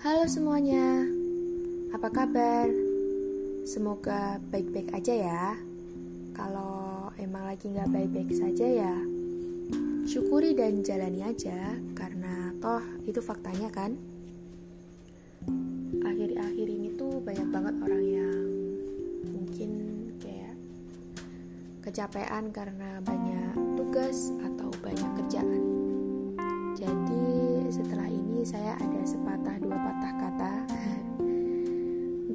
Halo 0.00 0.24
semuanya, 0.24 1.04
apa 1.92 2.08
kabar? 2.08 2.72
Semoga 3.68 4.40
baik-baik 4.48 4.96
aja 4.96 5.12
ya. 5.12 5.44
Kalau 6.32 7.12
emang 7.20 7.44
lagi 7.44 7.68
nggak 7.68 7.92
baik-baik 7.92 8.32
saja 8.32 8.64
ya, 8.64 8.96
syukuri 10.08 10.56
dan 10.56 10.80
jalani 10.80 11.20
aja, 11.20 11.76
karena 11.92 12.48
toh 12.64 12.80
itu 13.04 13.20
faktanya 13.20 13.68
kan. 13.68 13.92
Akhir-akhir 16.00 16.64
ini 16.64 16.96
tuh 16.96 17.20
banyak 17.20 17.52
banget 17.52 17.74
orang 17.84 18.04
yang 18.08 18.40
mungkin 19.28 19.70
kayak 20.16 20.56
kecapean 21.84 22.48
karena 22.56 23.04
banyak 23.04 23.39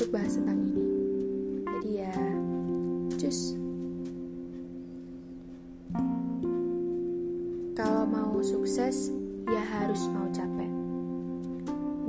untuk 0.06 0.22
bahas 0.22 0.38
tentang 0.38 0.62
ini. 0.62 0.86
Jadi 1.66 1.90
ya, 1.98 2.14
cus. 3.18 3.58
Kalau 7.74 8.06
mau 8.06 8.38
sukses, 8.46 9.10
ya 9.50 9.58
harus 9.66 10.06
mau 10.14 10.30
capek. 10.30 10.70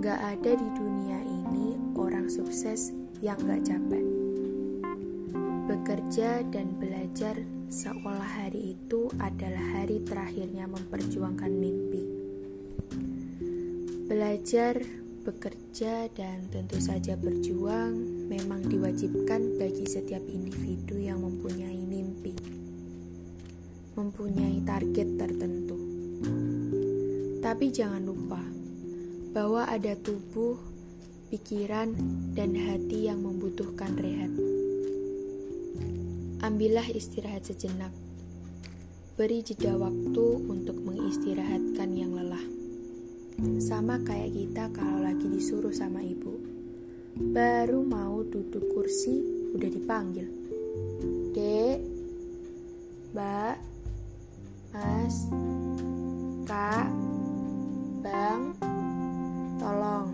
Gak 0.05 0.20
ada 0.28 0.52
di 0.60 0.69
dunia 0.77 1.24
ini 1.24 1.80
orang 1.96 2.28
sukses 2.28 2.92
yang 3.24 3.41
gak 3.48 3.64
capek. 3.64 4.05
Bekerja 5.64 6.44
dan 6.52 6.77
belajar 6.77 7.41
seolah 7.72 8.44
hari 8.44 8.77
itu 8.77 9.08
adalah 9.16 9.72
hari 9.72 10.05
terakhirnya 10.05 10.69
memperjuangkan 10.69 11.48
mimpi. 11.48 12.05
Belajar, 14.05 14.84
bekerja, 15.27 16.06
dan 16.14 16.46
tentu 16.55 16.78
saja 16.78 17.19
berjuang 17.19 17.98
memang 18.30 18.62
diwajibkan 18.62 19.58
bagi 19.58 19.82
setiap 19.82 20.22
individu 20.30 21.02
yang 21.02 21.19
mempunyai 21.19 21.82
mimpi, 21.82 22.30
mempunyai 23.98 24.62
target 24.62 25.19
tertentu. 25.19 25.74
Tapi 27.42 27.74
jangan 27.74 28.06
lupa 28.06 28.38
bahwa 29.34 29.66
ada 29.66 29.98
tubuh, 29.98 30.62
pikiran, 31.34 31.91
dan 32.38 32.54
hati 32.54 33.10
yang 33.10 33.19
membutuhkan 33.19 33.98
rehat. 33.98 34.30
Ambillah 36.47 36.86
istirahat 36.86 37.42
sejenak. 37.42 37.91
Beri 39.19 39.42
jeda 39.42 39.74
waktu 39.74 40.27
untuk 40.47 40.78
mengistirahatkan 40.86 41.91
yang 41.98 42.14
lelah. 42.14 42.56
Sama 43.61 44.01
kayak 44.01 44.33
kita 44.33 44.73
kalau 44.73 45.05
lagi 45.05 45.29
disuruh 45.29 45.73
sama 45.73 46.01
ibu. 46.01 46.41
Baru 47.37 47.84
mau 47.84 48.25
duduk 48.25 48.65
kursi 48.73 49.20
udah 49.53 49.69
dipanggil. 49.69 50.25
Dek, 51.37 51.84
Mbak, 53.12 53.56
Mas, 54.73 55.28
Kak, 56.48 56.89
Bang, 58.01 58.56
tolong. 59.61 60.09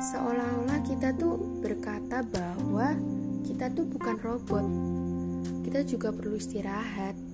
Seolah-olah 0.00 0.80
kita 0.80 1.12
tuh 1.12 1.60
berkata 1.60 2.24
bahwa 2.24 2.96
kita 3.44 3.68
tuh 3.68 3.84
bukan 3.84 4.16
robot. 4.24 4.66
Kita 5.60 5.84
juga 5.84 6.08
perlu 6.08 6.40
istirahat. 6.40 7.29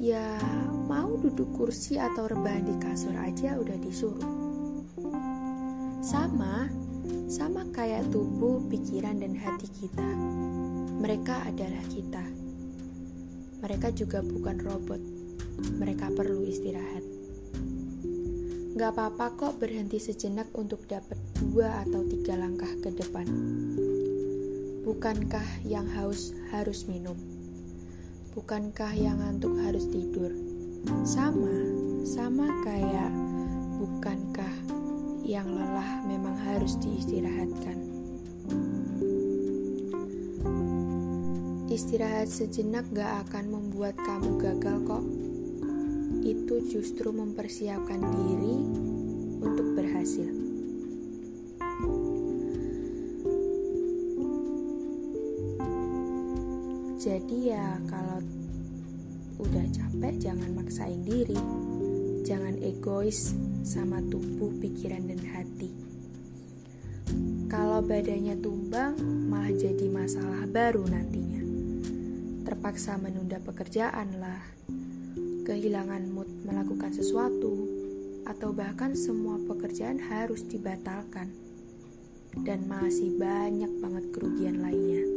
Ya 0.00 0.40
mau 0.88 1.12
duduk 1.20 1.52
kursi 1.52 2.00
atau 2.00 2.24
rebahan 2.24 2.64
di 2.64 2.72
kasur 2.80 3.12
aja 3.20 3.60
udah 3.60 3.76
disuruh. 3.76 4.32
Sama, 6.00 6.72
sama 7.28 7.68
kayak 7.68 8.08
tubuh, 8.08 8.64
pikiran, 8.72 9.20
dan 9.20 9.36
hati 9.36 9.68
kita. 9.68 10.08
Mereka 11.04 11.52
adalah 11.52 11.84
kita. 11.92 12.24
Mereka 13.60 13.92
juga 13.92 14.24
bukan 14.24 14.56
robot. 14.64 15.00
Mereka 15.76 16.16
perlu 16.16 16.48
istirahat. 16.48 17.04
Gak 18.80 18.96
apa-apa 18.96 19.36
kok 19.36 19.60
berhenti 19.60 20.00
sejenak 20.00 20.48
untuk 20.56 20.88
dapat 20.88 21.20
dua 21.36 21.84
atau 21.84 22.00
tiga 22.08 22.40
langkah 22.40 22.72
ke 22.80 22.88
depan. 22.88 23.28
Bukankah 24.80 25.60
yang 25.68 25.84
haus 25.92 26.32
harus 26.48 26.88
minum? 26.88 27.39
Bukankah 28.30 28.94
yang 28.94 29.18
ngantuk 29.18 29.58
harus 29.58 29.90
tidur? 29.90 30.30
Sama, 31.02 31.50
sama 32.06 32.46
kayak 32.62 33.10
bukankah 33.82 34.54
yang 35.26 35.50
lelah 35.50 36.06
memang 36.06 36.38
harus 36.38 36.78
diistirahatkan? 36.78 37.74
Istirahat 41.74 42.30
sejenak 42.30 42.86
gak 42.94 43.26
akan 43.26 43.50
membuat 43.50 43.98
kamu 43.98 44.38
gagal 44.38 44.78
kok. 44.86 45.04
Itu 46.22 46.62
justru 46.70 47.10
mempersiapkan 47.10 47.98
diri 47.98 48.56
untuk 49.42 49.74
berhasil. 49.74 50.49
Jadi 57.00 57.48
ya 57.48 57.80
kalau 57.88 58.20
udah 59.40 59.64
capek 59.72 60.20
jangan 60.20 60.52
maksain 60.52 61.00
diri. 61.00 61.40
Jangan 62.28 62.60
egois 62.60 63.32
sama 63.64 64.04
tubuh, 64.04 64.52
pikiran 64.60 65.08
dan 65.08 65.24
hati. 65.32 65.72
Kalau 67.48 67.80
badannya 67.80 68.36
tumbang 68.44 69.00
malah 69.32 69.48
jadi 69.48 69.88
masalah 69.88 70.44
baru 70.44 70.84
nantinya. 70.84 71.40
Terpaksa 72.44 73.00
menunda 73.00 73.40
pekerjaan 73.40 74.20
lah. 74.20 74.44
Kehilangan 75.48 76.04
mood 76.04 76.28
melakukan 76.44 76.92
sesuatu 76.92 77.64
atau 78.28 78.52
bahkan 78.52 78.92
semua 78.92 79.40
pekerjaan 79.48 80.04
harus 80.04 80.44
dibatalkan. 80.44 81.32
Dan 82.44 82.68
masih 82.68 83.16
banyak 83.16 83.72
banget 83.80 84.04
kerugian 84.12 84.60
lainnya. 84.60 85.09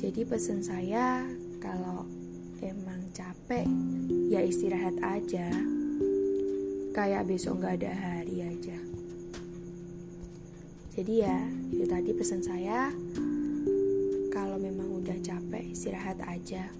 Jadi 0.00 0.24
pesan 0.24 0.64
saya 0.64 1.28
kalau 1.60 2.08
emang 2.64 3.12
capek 3.12 3.68
ya 4.32 4.40
istirahat 4.40 4.96
aja. 5.04 5.52
Kayak 6.96 7.28
besok 7.28 7.60
nggak 7.60 7.84
ada 7.84 7.92
hari 7.92 8.40
aja. 8.40 8.80
Jadi 10.96 11.20
ya 11.20 11.36
itu 11.68 11.84
tadi 11.84 12.16
pesan 12.16 12.40
saya. 12.40 12.88
Kalau 14.32 14.56
memang 14.56 14.88
udah 15.04 15.20
capek 15.20 15.68
istirahat 15.68 16.16
aja. 16.24 16.72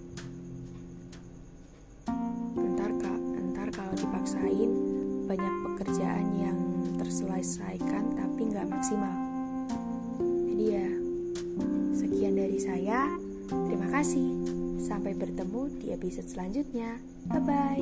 Ntar 2.57 2.91
kak, 3.05 3.21
ntar 3.53 3.69
kalau 3.69 3.93
dipaksain 4.01 4.71
banyak 5.29 5.55
pekerjaan 5.69 6.27
yang 6.41 6.57
terselesaikan 6.97 8.17
tapi 8.17 8.49
nggak 8.49 8.65
maksimal. 8.65 9.30
saya. 12.61 13.09
Terima 13.49 13.89
kasih. 13.89 14.29
Sampai 14.77 15.17
bertemu 15.17 15.73
di 15.81 15.89
episode 15.89 16.29
selanjutnya. 16.29 17.01
Bye 17.25 17.41
bye. 17.41 17.81